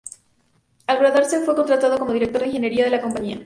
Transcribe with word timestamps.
Al 0.87 0.97
graduarse, 0.97 1.41
fue 1.41 1.53
contratado 1.55 1.99
como 1.99 2.11
director 2.13 2.41
de 2.41 2.47
ingeniería 2.47 2.85
de 2.85 2.89
la 2.89 3.01
compañía. 3.01 3.39